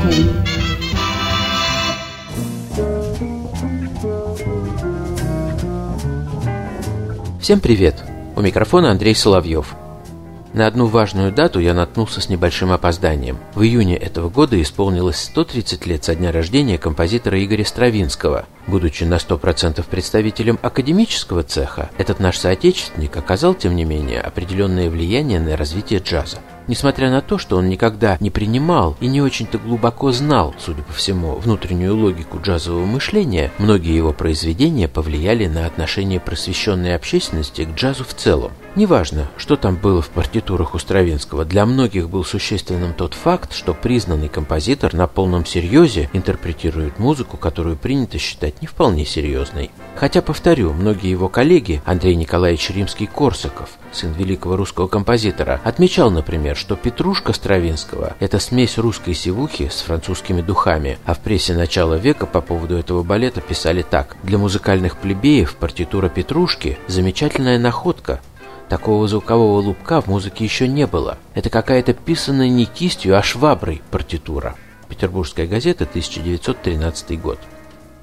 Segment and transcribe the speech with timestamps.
[0.00, 0.40] Сбоку
[7.40, 8.04] Всем привет!
[8.36, 9.74] У микрофона Андрей Соловьев.
[10.52, 13.38] На одну важную дату я наткнулся с небольшим опозданием.
[13.54, 18.46] В июне этого года исполнилось 130 лет со дня рождения композитора Игоря Стравинского.
[18.66, 25.40] Будучи на 100% представителем академического цеха, этот наш соотечественник оказал, тем не менее, определенное влияние
[25.40, 26.38] на развитие джаза.
[26.66, 30.92] Несмотря на то, что он никогда не принимал и не очень-то глубоко знал, судя по
[30.92, 38.04] всему, внутреннюю логику джазового мышления, многие его произведения повлияли на отношение просвещенной общественности к джазу
[38.04, 38.52] в целом.
[38.76, 43.74] Неважно, что там было в партитурах у Стравинского, для многих был существенным тот факт, что
[43.74, 49.72] признанный композитор на полном серьезе интерпретирует музыку, которую принято считать не вполне серьезной.
[49.96, 56.76] Хотя, повторю, многие его коллеги, Андрей Николаевич Римский-Корсаков, сын великого русского композитора, отмечал, например, что
[56.76, 62.40] «Петрушка» Стравинского– это смесь русской сивухи с французскими духами, а в прессе начала века по
[62.40, 68.20] поводу этого балета писали так «Для музыкальных плебеев партитура «Петрушки»– замечательная находка,
[68.68, 71.18] Такого звукового лупка в музыке еще не было.
[71.34, 74.54] Это какая-то писанная не кистью, а шваброй партитура.
[74.88, 77.40] Петербургская газета, 1913 год.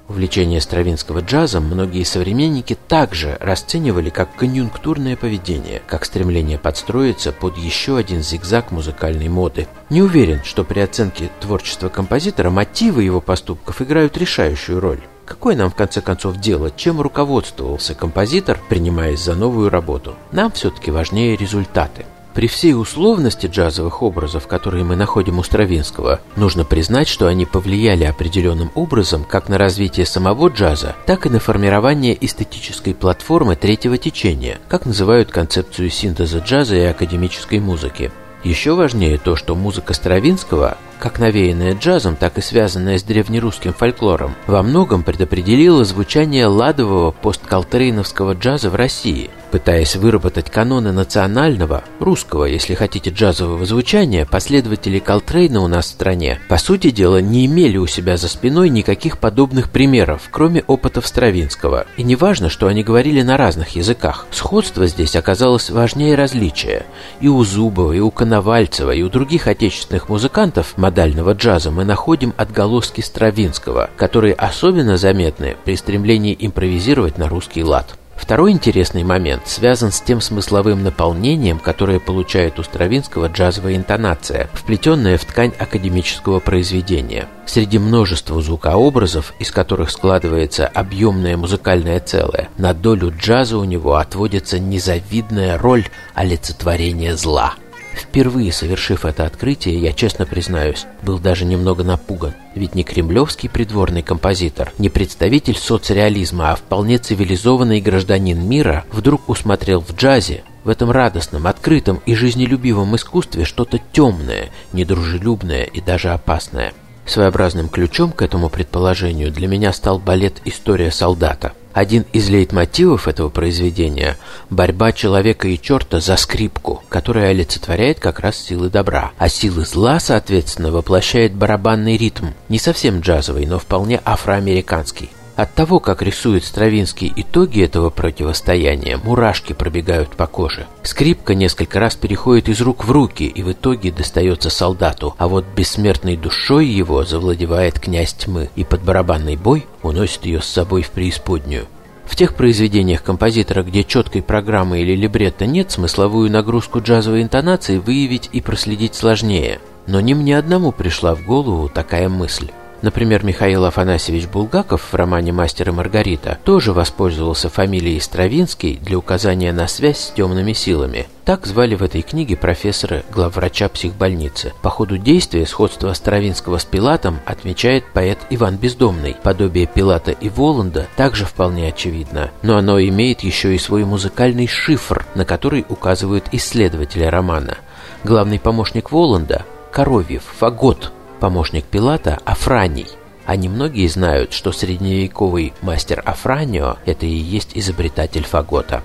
[0.08, 7.98] Увлечение Стравинского джазом многие современники также расценивали как конъюнктурное поведение, как стремление подстроиться под еще
[7.98, 9.68] один зигзаг музыкальной моды.
[9.90, 15.00] Не уверен, что при оценке творчества композитора мотивы его поступков играют решающую роль.
[15.26, 20.14] Какое нам в конце концов дело, чем руководствовался композитор, принимаясь за новую работу?
[20.32, 22.06] Нам все-таки важнее результаты.
[22.34, 28.04] При всей условности джазовых образов, которые мы находим у Стравинского, нужно признать, что они повлияли
[28.04, 34.58] определенным образом как на развитие самого джаза, так и на формирование эстетической платформы третьего течения,
[34.68, 38.12] как называют концепцию синтеза джаза и академической музыки.
[38.44, 44.34] Еще важнее то, что музыка Стравинского как навеянная джазом, так и связанная с древнерусским фольклором,
[44.46, 49.30] во многом предопределила звучание ладового посткалтрейновского джаза в России.
[49.50, 56.38] Пытаясь выработать каноны национального, русского, если хотите, джазового звучания, последователи Колтрейна у нас в стране,
[56.48, 61.86] по сути дела, не имели у себя за спиной никаких подобных примеров, кроме опытов Стравинского.
[61.96, 64.26] И не важно, что они говорили на разных языках.
[64.30, 66.84] Сходство здесь оказалось важнее различия.
[67.22, 72.32] И у Зубова, и у Коновальцева, и у других отечественных музыкантов модального джаза мы находим
[72.38, 77.98] отголоски Стравинского, которые особенно заметны при стремлении импровизировать на русский лад.
[78.16, 85.18] Второй интересный момент связан с тем смысловым наполнением, которое получает у Стравинского джазовая интонация, вплетенная
[85.18, 87.28] в ткань академического произведения.
[87.44, 94.58] Среди множества звукообразов, из которых складывается объемное музыкальное целое, на долю джаза у него отводится
[94.58, 95.84] незавидная роль
[96.14, 97.52] олицетворения зла–
[97.98, 102.34] Впервые совершив это открытие, я честно признаюсь, был даже немного напуган.
[102.54, 109.80] Ведь не кремлевский придворный композитор, не представитель соцреализма, а вполне цивилизованный гражданин мира вдруг усмотрел
[109.80, 116.72] в джазе, в этом радостном, открытом и жизнелюбивом искусстве что-то темное, недружелюбное и даже опасное.
[117.04, 121.52] Своеобразным ключом к этому предположению для меня стал балет «История солдата».
[121.78, 124.16] Один из лейтмотивов этого произведения–
[124.50, 130.00] борьба человека и черта за скрипку, которая олицетворяет как раз силы добра, а силы зла,
[130.00, 135.10] соответственно, воплощает барабанный ритм, не совсем джазовый, но вполне афроамериканский.
[135.38, 140.66] От того, как рисует Стравинский итоги этого противостояния, мурашки пробегают по коже.
[140.82, 145.44] Скрипка несколько раз переходит из рук в руки и в итоге достается солдату, а вот
[145.54, 150.90] бессмертной душой его завладевает князь тьмы, и под барабанный бой уносит ее с собой в
[150.90, 151.66] преисподнюю.
[152.04, 158.28] В тех произведениях композитора, где четкой программы или либретто нет, смысловую нагрузку джазовой интонации выявить
[158.32, 159.60] и проследить сложнее.
[159.86, 162.50] Но не мне одному пришла в голову такая мысль.
[162.80, 169.52] Например, Михаил Афанасьевич Булгаков в романе «Мастер и Маргарита» тоже воспользовался фамилией Стравинский для указания
[169.52, 171.08] на связь с темными силами.
[171.24, 174.52] Так звали в этой книге профессора, главврача психбольницы.
[174.62, 179.16] По ходу действия сходство Стравинского с Пилатом отмечает поэт Иван Бездомный.
[179.22, 185.04] Подобие Пилата и Воланда также вполне очевидно, но оно имеет еще и свой музыкальный шифр,
[185.16, 187.58] на который указывают исследователи романа.
[188.04, 192.86] Главный помощник Воланда– Коровьев, Фагот– помощник Пилата Афраний.
[193.26, 198.82] А немногие знают, что средневековый мастер Афранио– это и есть изобретатель фагота.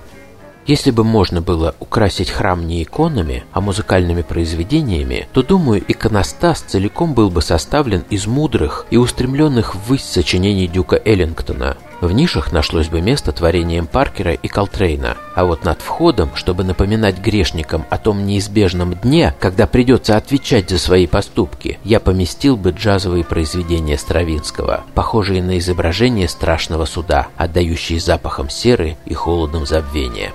[0.66, 7.12] Если бы можно было украсить храм не иконами, а музыкальными произведениями, то, думаю, иконостас целиком
[7.12, 11.76] был бы составлен из мудрых и устремленных ввысь сочинений Дюка Эллингтона.
[12.04, 17.18] В нишах нашлось бы место творениям Паркера и Колтрейна, а вот над входом, чтобы напоминать
[17.18, 23.24] грешникам о том неизбежном дне, когда придется отвечать за свои поступки, я поместил бы джазовые
[23.24, 30.34] произведения Стравинского, похожие на изображение страшного суда, отдающие запахом серы и холодом забвения.